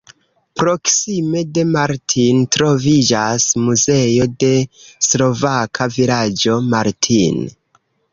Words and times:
Proksime 0.59 1.41
de 1.57 1.65
Martin 1.73 2.39
troviĝas 2.55 3.45
Muzeo 3.65 4.27
de 4.45 4.49
slovaka 5.09 5.89
vilaĝo 5.99 6.57
Martin. 6.73 7.39